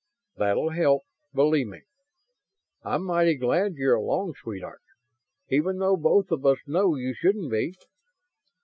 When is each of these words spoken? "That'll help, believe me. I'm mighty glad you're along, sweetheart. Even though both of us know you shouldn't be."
"That'll 0.35 0.71
help, 0.71 1.03
believe 1.31 1.67
me. 1.67 1.81
I'm 2.81 3.05
mighty 3.05 3.35
glad 3.35 3.75
you're 3.75 3.93
along, 3.97 4.33
sweetheart. 4.33 4.81
Even 5.49 5.77
though 5.77 5.95
both 5.95 6.31
of 6.31 6.43
us 6.43 6.57
know 6.65 6.95
you 6.95 7.13
shouldn't 7.13 7.51
be." 7.51 7.75